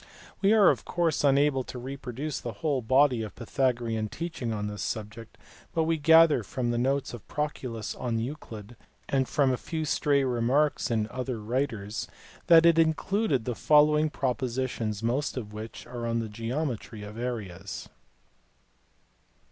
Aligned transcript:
We 0.41 0.51
are 0.53 0.71
of 0.71 0.83
course 0.83 1.23
unable 1.23 1.63
to 1.65 1.77
reproduce 1.77 2.39
the 2.41 2.53
whole 2.53 2.81
body 2.81 3.21
of 3.21 3.35
Pythagorean 3.35 4.09
teaching 4.09 4.51
on 4.51 4.65
this 4.65 4.81
subject, 4.81 5.37
but 5.75 5.83
we 5.83 5.99
gather 5.99 6.41
from 6.41 6.71
the 6.71 6.79
notes 6.79 7.13
of 7.13 7.27
Proclus 7.27 7.93
on 7.93 8.17
Euclid 8.17 8.75
and 9.07 9.29
from 9.29 9.51
a 9.51 9.57
few 9.57 9.85
stray 9.85 10.23
remarks 10.23 10.89
in 10.89 11.07
other 11.11 11.39
writers 11.39 12.07
that 12.47 12.65
it 12.65 12.79
included 12.79 13.45
the 13.45 13.53
following 13.53 14.09
propositions, 14.09 15.03
most 15.03 15.37
of 15.37 15.53
which 15.53 15.85
are 15.85 16.07
on 16.07 16.17
the 16.17 16.29
geometry 16.29 17.03
of 17.03 17.19
areas. 17.19 17.87